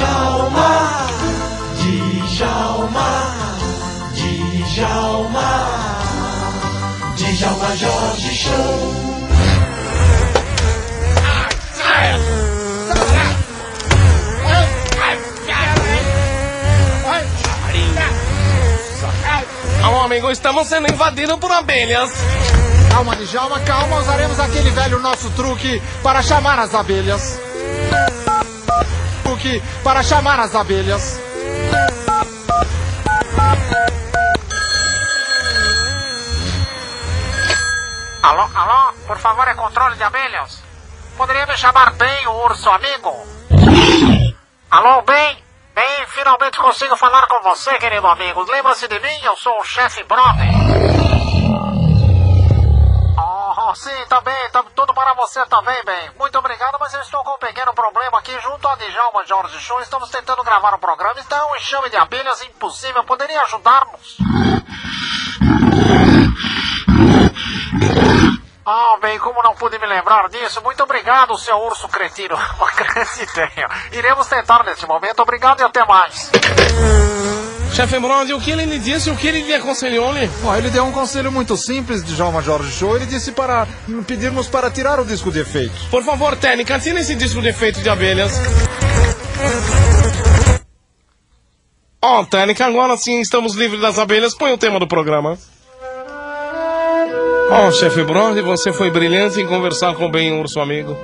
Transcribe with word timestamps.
Djalma, 0.00 1.06
Djalma, 1.76 3.10
Djalma, 4.16 5.50
Djalma 7.16 7.70
Jorge 7.76 8.32
Show. 8.32 9.10
Alô, 19.84 20.00
amigo, 20.00 20.30
estamos 20.30 20.66
sendo 20.66 20.90
invadidos 20.90 21.38
por 21.38 21.52
abelhas. 21.52 22.10
Calma, 22.88 23.16
Djalma, 23.16 23.60
calma. 23.60 23.98
Usaremos 24.00 24.40
aquele 24.40 24.70
velho 24.70 24.98
nosso 25.00 25.28
truque 25.30 25.82
para 26.02 26.22
chamar 26.22 26.58
as 26.58 26.74
abelhas. 26.74 27.38
Truque 29.22 29.62
para 29.82 30.02
chamar 30.02 30.40
as 30.40 30.54
abelhas. 30.54 31.20
Alô, 38.22 38.48
alô, 38.54 38.92
por 39.06 39.18
favor, 39.18 39.48
é 39.48 39.54
controle 39.54 39.96
de 39.96 40.02
abelhas? 40.02 40.62
Poderia 41.16 41.46
me 41.46 41.56
chamar 41.56 41.92
bem 41.94 42.26
o 42.26 42.44
urso 42.44 42.68
amigo? 42.70 43.14
Alô, 44.70 45.02
bem? 45.02 45.42
Bem, 45.74 46.06
finalmente 46.08 46.58
consigo 46.58 46.96
falar 46.96 47.26
com 47.26 47.42
você, 47.42 47.76
querido 47.78 48.06
amigo. 48.06 48.42
Lembra-se 48.50 48.86
de 48.86 49.00
mim? 49.00 49.20
Eu 49.22 49.36
sou 49.36 49.58
o 49.58 49.64
chefe 49.64 50.02
Brother. 50.04 51.29
Sim, 53.74 54.04
também, 54.08 54.50
tá 54.50 54.62
tudo 54.74 54.92
para 54.92 55.14
você 55.14 55.44
também, 55.46 55.84
bem. 55.84 56.10
Muito 56.18 56.38
obrigado, 56.38 56.76
mas 56.78 56.92
eu 56.94 57.00
estou 57.00 57.22
com 57.22 57.34
um 57.34 57.38
pequeno 57.38 57.72
problema 57.74 58.18
aqui 58.18 58.38
junto 58.40 58.66
a 58.66 58.74
Djalma 58.76 59.24
Jorge 59.26 59.58
Show. 59.60 59.80
Estamos 59.80 60.10
tentando 60.10 60.42
gravar 60.42 60.74
um 60.74 60.78
programa, 60.78 61.18
está 61.20 61.46
um 61.46 61.56
enxame 61.56 61.90
de 61.90 61.96
abelhas 61.96 62.42
impossível. 62.42 63.04
Poderia 63.04 63.42
ajudar-nos? 63.42 64.18
Ah, 68.64 68.98
bem, 69.00 69.18
como 69.18 69.42
não 69.42 69.54
pude 69.54 69.78
me 69.78 69.86
lembrar 69.86 70.28
disso, 70.28 70.62
muito 70.62 70.82
obrigado, 70.82 71.36
seu 71.38 71.56
urso 71.56 71.88
cretino. 71.88 72.36
Uma 72.56 72.70
grande 72.70 73.22
ideia. 73.22 73.68
Iremos 73.92 74.28
tentar 74.28 74.62
neste 74.64 74.86
momento. 74.86 75.20
Obrigado 75.20 75.60
e 75.60 75.64
até 75.64 75.84
mais. 75.84 76.30
Chefe 77.80 77.98
Brody, 77.98 78.34
o 78.34 78.38
que 78.38 78.50
ele 78.50 78.66
lhe 78.66 78.78
disse, 78.78 79.08
o 79.08 79.16
que 79.16 79.26
ele 79.26 79.40
lhe 79.40 79.54
aconselhou-lhe? 79.54 80.28
Ele 80.58 80.68
deu 80.68 80.84
um 80.84 80.92
conselho 80.92 81.32
muito 81.32 81.56
simples, 81.56 82.04
Djalma 82.04 82.42
Jorge 82.42 82.70
Show. 82.70 82.94
Ele 82.94 83.06
disse 83.06 83.32
para 83.32 83.66
pedirmos 84.06 84.48
para 84.48 84.70
tirar 84.70 85.00
o 85.00 85.04
disco 85.04 85.32
de 85.32 85.38
efeitos. 85.38 85.84
Por 85.84 86.04
favor, 86.04 86.36
técnica, 86.36 86.78
tira 86.78 87.00
esse 87.00 87.14
disco 87.14 87.40
de 87.40 87.48
efeito 87.48 87.80
de 87.80 87.88
abelhas. 87.88 88.32
Ó, 92.02 92.22
técnica, 92.24 92.66
agora 92.66 92.98
sim 92.98 93.18
estamos 93.18 93.54
livres 93.54 93.80
das 93.80 93.98
abelhas. 93.98 94.34
Põe 94.34 94.52
o 94.52 94.58
tema 94.58 94.78
do 94.78 94.86
programa. 94.86 95.38
Ó, 97.50 97.66
oh, 97.66 97.72
chefe 97.72 98.04
Brody, 98.04 98.42
você 98.42 98.74
foi 98.74 98.90
brilhante 98.90 99.40
em 99.40 99.46
conversar 99.46 99.94
com 99.94 100.10
bem 100.10 100.30
um 100.34 100.40
urso 100.40 100.60
amigo. 100.60 100.94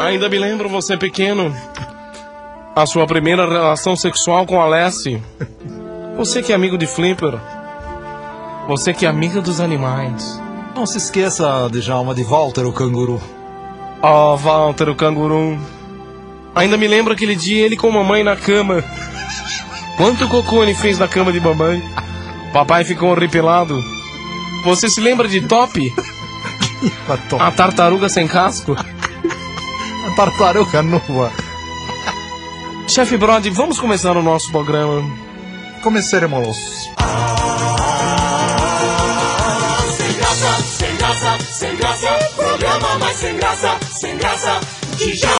Ainda 0.00 0.30
me 0.30 0.38
lembro 0.38 0.66
você 0.66 0.96
pequeno. 0.96 1.54
A 2.76 2.86
sua 2.86 3.06
primeira 3.06 3.48
relação 3.48 3.94
sexual 3.94 4.44
com 4.44 4.60
Alessi. 4.60 5.22
Você 6.16 6.42
que 6.42 6.50
é 6.50 6.56
amigo 6.56 6.76
de 6.76 6.88
Flipper. 6.88 7.38
Você 8.66 8.92
que 8.92 9.06
é 9.06 9.08
amigo 9.08 9.40
dos 9.40 9.60
animais. 9.60 10.42
Não 10.74 10.84
se 10.84 10.98
esqueça, 10.98 11.68
Djalma, 11.70 12.16
de 12.16 12.24
Walter, 12.24 12.66
o 12.66 12.72
canguru. 12.72 13.22
Oh, 14.02 14.36
Walter, 14.36 14.88
o 14.88 14.96
canguru. 14.96 15.56
Ainda 16.52 16.76
me 16.76 16.88
lembro 16.88 17.12
aquele 17.12 17.36
dia 17.36 17.64
ele 17.64 17.76
com 17.76 17.92
mamãe 17.92 18.24
na 18.24 18.34
cama. 18.34 18.82
Quanto 19.96 20.28
cocô 20.28 20.64
ele 20.64 20.74
fez 20.74 20.98
na 20.98 21.06
cama 21.06 21.32
de 21.32 21.38
mamãe. 21.38 21.80
Papai 22.52 22.82
ficou 22.82 23.10
horripilado. 23.10 23.80
Você 24.64 24.88
se 24.88 25.00
lembra 25.00 25.28
de 25.28 25.42
Top? 25.42 25.78
A 27.38 27.50
tartaruga 27.52 28.08
sem 28.08 28.26
casco? 28.26 28.74
A 28.76 30.16
tartaruga 30.16 30.82
nua. 30.82 31.30
Chefe 32.86 33.16
Brody, 33.16 33.50
vamos 33.50 33.80
começar 33.80 34.16
o 34.16 34.22
nosso 34.22 34.50
programa. 34.52 35.02
Começaremos. 35.82 36.56
Sem 39.96 40.12
graça, 40.16 40.62
sem 40.62 40.96
graça, 40.96 41.38
sem 41.52 41.76
graça, 41.76 42.18
programa 42.36 42.98
mais 42.98 43.16
sem 43.16 43.36
graça, 43.36 43.78
sem 43.92 44.16
graça, 44.16 44.60
Djalma. 44.96 45.34